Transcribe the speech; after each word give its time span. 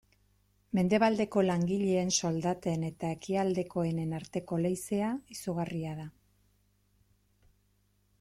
Mendebaldeko 0.77 1.41
langileen 1.47 2.07
soldaten 2.29 2.85
eta 2.87 3.11
ekialdekoenen 3.17 4.15
arteko 4.21 4.59
leizea 4.65 5.11
izugarria 5.37 5.93
da. 6.01 6.07